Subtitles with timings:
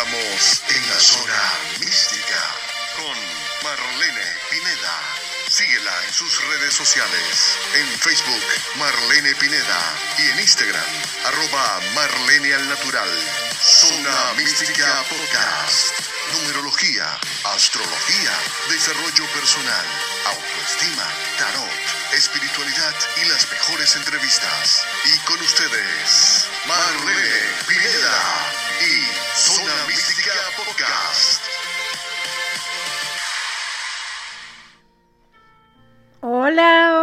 [0.00, 1.42] entramos en la zona
[1.80, 2.40] mística
[2.96, 3.16] con
[3.64, 4.98] Marlene Pineda.
[5.48, 7.58] Síguela en sus redes sociales.
[7.74, 8.42] En Facebook,
[8.76, 9.80] Marlene Pineda.
[10.18, 10.84] Y en Instagram,
[11.26, 13.08] arroba Marlene al Natural.
[13.60, 15.92] Zona Mística Podcast.
[16.32, 18.32] Numerología, astrología,
[18.70, 19.86] desarrollo personal,
[20.26, 24.86] autoestima, tarot, espiritualidad y las mejores entrevistas.
[25.04, 28.59] Y con ustedes, Marlene Pineda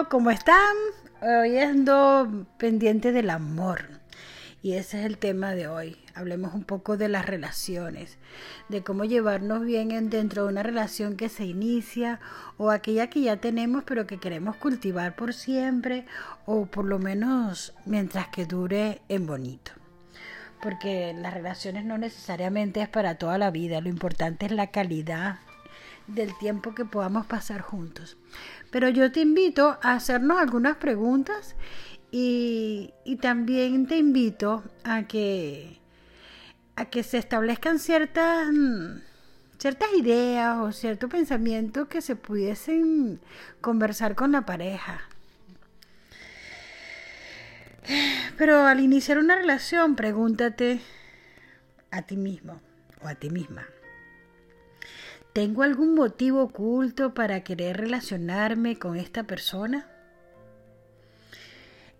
[0.06, 0.76] ¿cómo están?
[1.22, 3.90] Hoy ando pendiente del amor.
[4.62, 5.98] Y ese es el tema de hoy.
[6.14, 8.18] Hablemos un poco de las relaciones,
[8.70, 12.20] de cómo llevarnos bien dentro de una relación que se inicia
[12.58, 16.06] o aquella que ya tenemos pero que queremos cultivar por siempre
[16.46, 19.72] o por lo menos mientras que dure en bonito.
[20.62, 25.40] Porque las relaciones no necesariamente es para toda la vida, lo importante es la calidad
[26.08, 28.18] del tiempo que podamos pasar juntos.
[28.72, 31.56] Pero yo te invito a hacernos algunas preguntas
[32.12, 35.80] y, también te invito a que,
[36.76, 38.48] a que se establezcan ciertas,
[39.58, 43.20] ciertas ideas o ciertos pensamientos que se pudiesen
[43.62, 45.02] conversar con la pareja.
[48.38, 50.82] Pero al iniciar una relación, pregúntate
[51.92, 52.62] a ti mismo
[53.02, 53.66] o a ti misma.
[55.38, 59.88] ¿Tengo algún motivo oculto para querer relacionarme con esta persona?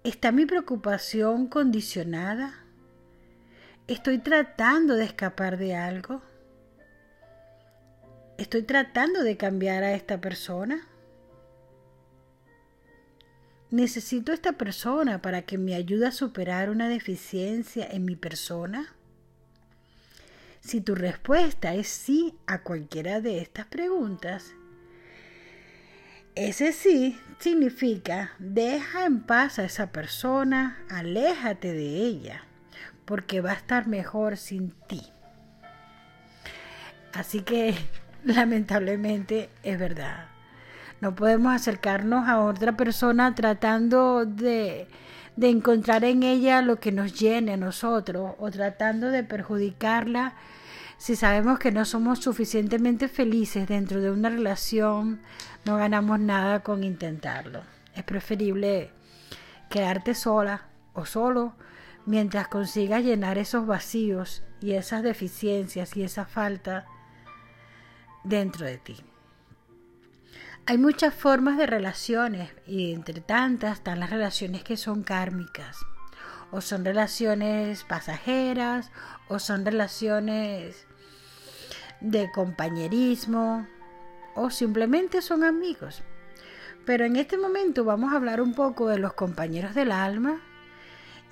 [0.04, 2.66] ¿Está mi preocupación condicionada?
[3.86, 6.24] ¿Estoy tratando de escapar de algo?
[8.40, 10.88] ¿Estoy tratando de cambiar a esta persona?
[13.70, 18.97] ¿Necesito esta persona para que me ayude a superar una deficiencia en mi persona?
[20.68, 24.54] Si tu respuesta es sí a cualquiera de estas preguntas,
[26.36, 32.44] ese sí significa deja en paz a esa persona, aléjate de ella,
[33.06, 35.04] porque va a estar mejor sin ti.
[37.14, 37.74] Así que
[38.26, 40.26] lamentablemente es verdad.
[41.00, 44.90] No podemos acercarnos a otra persona tratando de,
[45.38, 50.36] de encontrar en ella lo que nos llene a nosotros o tratando de perjudicarla
[50.98, 55.22] si sabemos que no somos suficientemente felices dentro de una relación,
[55.64, 57.62] no ganamos nada con intentarlo.
[57.94, 58.90] Es preferible
[59.70, 61.54] quedarte sola o solo
[62.08, 66.88] mientras consigas llenar esos vacíos y esas deficiencias y esa falta
[68.24, 68.98] dentro de ti.
[70.70, 75.78] Hay muchas formas de relaciones y entre tantas están las relaciones que son kármicas
[76.52, 78.92] o son relaciones pasajeras
[79.30, 80.86] o son relaciones
[82.02, 83.66] de compañerismo
[84.36, 86.04] o simplemente son amigos.
[86.86, 90.42] Pero en este momento vamos a hablar un poco de los compañeros del alma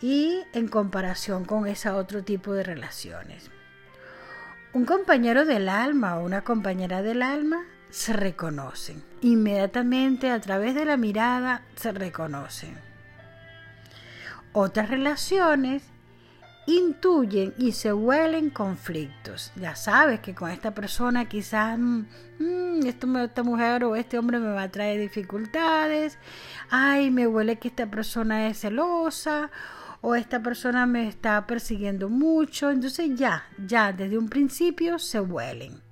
[0.02, 3.52] y en comparación con ese otro tipo de relaciones.
[4.72, 9.04] Un compañero del alma o una compañera del alma se reconocen.
[9.22, 12.78] Inmediatamente a través de la mirada se reconocen.
[14.54, 15.84] Otras relaciones
[16.68, 19.52] intuyen y se huelen conflictos.
[19.56, 22.06] Ya sabes que con esta persona quizás mm,
[22.40, 26.18] mm, esta mujer o este hombre me va a traer dificultades.
[26.70, 29.52] Ay, me huele que esta persona es celosa
[30.02, 32.72] o esta persona me está persiguiendo mucho.
[32.72, 35.85] Entonces ya, ya desde un principio se huelen.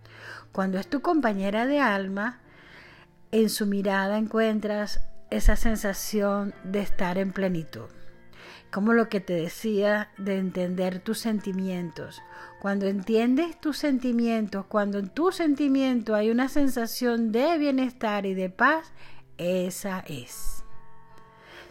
[0.53, 2.39] Cuando es tu compañera de alma,
[3.31, 7.89] en su mirada encuentras esa sensación de estar en plenitud
[8.73, 12.23] como lo que te decía de entender tus sentimientos.
[12.59, 18.49] Cuando entiendes tus sentimientos, cuando en tu sentimiento hay una sensación de bienestar y de
[18.49, 18.91] paz,
[19.37, 20.63] esa es.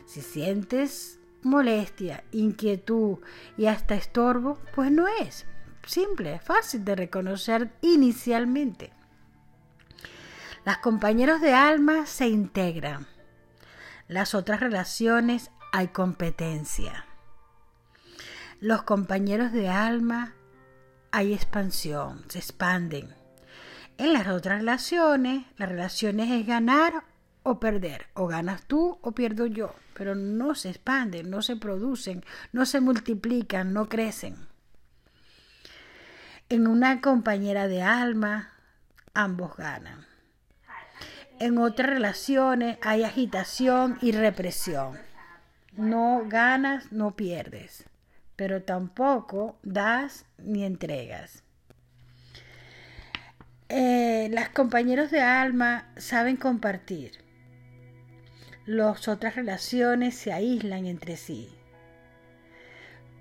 [0.06, 3.18] Si sientes molestia, inquietud
[3.56, 5.44] y hasta estorbo, pues no es.
[5.86, 8.92] Simple, fácil de reconocer inicialmente.
[10.64, 13.06] Las compañeros de alma se integran.
[14.06, 17.06] Las otras relaciones hay competencia.
[18.60, 20.34] Los compañeros de alma
[21.10, 23.14] hay expansión, se expanden.
[23.98, 27.04] En las otras relaciones, las relaciones es ganar
[27.42, 32.24] o perder, o ganas tú o pierdo yo, pero no se expanden, no se producen,
[32.52, 34.51] no se multiplican, no crecen.
[36.52, 38.50] En una compañera de alma,
[39.14, 40.04] ambos ganan.
[41.40, 44.98] En otras relaciones hay agitación y represión.
[45.78, 47.86] No ganas, no pierdes,
[48.36, 51.42] pero tampoco das ni entregas.
[53.70, 57.12] Eh, las compañeros de alma saben compartir.
[58.66, 61.48] Las otras relaciones se aíslan entre sí.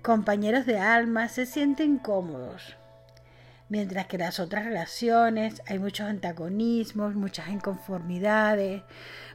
[0.02, 2.76] Compañeros de alma se sienten cómodos,
[3.72, 8.82] mientras que las otras relaciones hay muchos antagonismos, muchas inconformidades,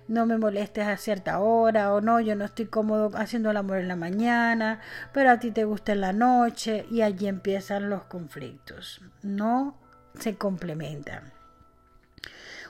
[0.07, 3.79] no me molestes a cierta hora o no, yo no estoy cómodo haciendo el amor
[3.79, 4.79] en la mañana,
[5.11, 9.01] pero a ti te gusta en la noche y allí empiezan los conflictos.
[9.23, 9.75] No
[10.19, 11.33] se complementan.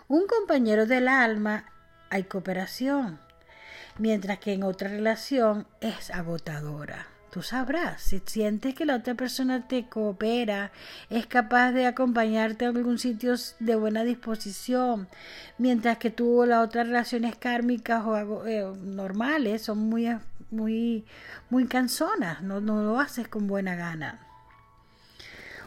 [0.08, 1.66] Un compañero del alma
[2.10, 3.20] hay cooperación,
[3.98, 7.17] mientras que en otra relación es agotadora.
[7.38, 10.72] Tú sabrás, si sientes que la otra persona te coopera,
[11.12, 15.08] es capaz de acompañarte a algún sitio de buena disposición,
[15.60, 20.10] mientras que tú las otras relaciones kármicas o eh, normales son muy,
[20.50, 21.06] muy,
[21.52, 24.20] muy cansonas, no, no lo haces con buena gana.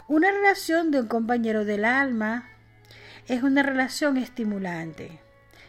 [0.09, 2.49] Una relación de un compañero del alma
[3.29, 5.21] es una relación estimulante,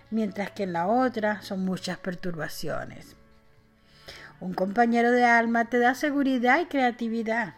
[0.10, 3.21] mientras que en la otra son muchas perturbaciones.
[4.42, 7.54] Un compañero de alma te da seguridad y creatividad,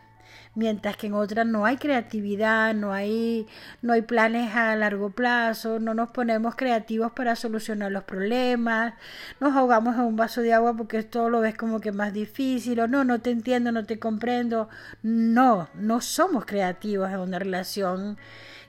[0.54, 3.48] mientras que en otra no hay creatividad, no hay,
[3.82, 8.96] no hay planes a largo plazo, no nos ponemos creativos para solucionar los problemas,
[9.40, 12.78] nos ahogamos en un vaso de agua porque esto lo ves como que más difícil,
[12.82, 14.68] o no, no te entiendo, no te comprendo.
[15.04, 18.18] No, no somos creativos en una relación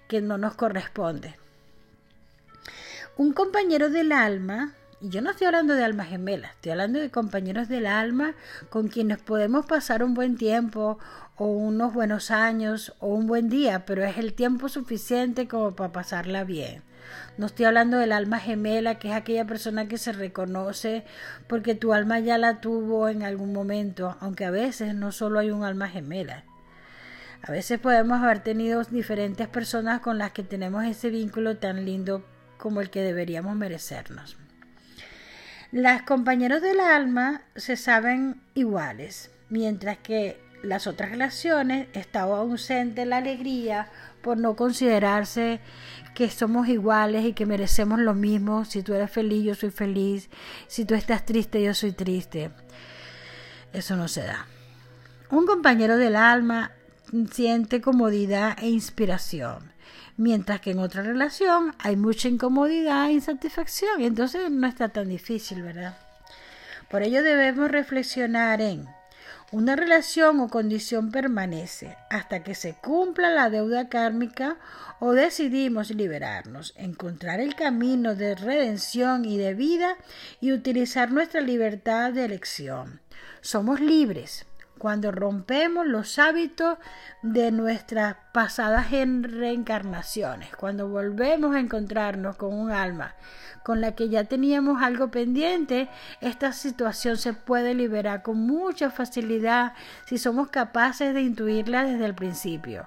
[0.06, 1.34] que no nos corresponde.
[3.16, 7.10] Un compañero del alma y yo no estoy hablando de almas gemelas, estoy hablando de
[7.10, 8.34] compañeros del alma
[8.70, 10.98] con quienes podemos pasar un buen tiempo
[11.36, 15.92] o unos buenos años o un buen día, pero es el tiempo suficiente como para
[15.92, 16.82] pasarla bien.
[17.36, 21.04] No estoy hablando del alma gemela, que es aquella persona que se reconoce
[21.48, 25.50] porque tu alma ya la tuvo en algún momento, aunque a veces no solo hay
[25.50, 26.44] un alma gemela.
[27.42, 32.24] A veces podemos haber tenido diferentes personas con las que tenemos ese vínculo tan lindo
[32.56, 34.38] como el que deberíamos merecernos.
[35.74, 43.16] Las compañeros del alma se saben iguales, mientras que las otras relaciones estaba ausente la
[43.16, 43.88] alegría
[44.22, 45.58] por no considerarse
[46.14, 48.64] que somos iguales y que merecemos lo mismo.
[48.64, 50.30] Si tú eres feliz, yo soy feliz.
[50.68, 52.52] Si tú estás triste, yo soy triste.
[53.72, 54.46] Eso no se da.
[55.28, 56.70] Un compañero del alma
[57.32, 59.73] siente comodidad e inspiración
[60.16, 65.08] mientras que en otra relación hay mucha incomodidad e insatisfacción, y entonces no está tan
[65.08, 65.96] difícil, ¿verdad?
[66.90, 68.86] Por ello debemos reflexionar en
[69.52, 74.56] una relación o condición permanece hasta que se cumpla la deuda kármica
[74.98, 79.96] o decidimos liberarnos, encontrar el camino de redención y de vida
[80.40, 83.00] y utilizar nuestra libertad de elección.
[83.42, 84.46] Somos libres
[84.84, 86.76] cuando rompemos los hábitos
[87.22, 93.14] de nuestras pasadas reencarnaciones, cuando volvemos a encontrarnos con un alma
[93.64, 95.88] con la que ya teníamos algo pendiente,
[96.20, 99.72] esta situación se puede liberar con mucha facilidad
[100.06, 102.86] si somos capaces de intuirla desde el principio.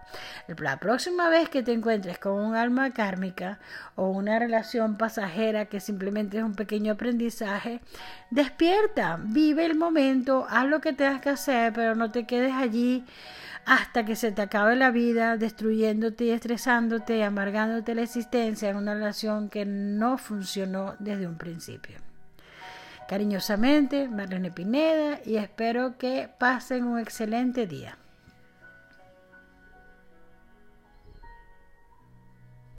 [0.59, 3.57] La próxima vez que te encuentres con un alma kármica
[3.95, 7.81] o una relación pasajera que simplemente es un pequeño aprendizaje,
[8.29, 13.03] despierta, vive el momento, haz lo que tengas que hacer, pero no te quedes allí
[13.65, 18.93] hasta que se te acabe la vida destruyéndote y estresándote amargándote la existencia en una
[18.93, 21.97] relación que no funcionó desde un principio.
[23.09, 27.97] Cariñosamente, Marlene Pineda y espero que pasen un excelente día.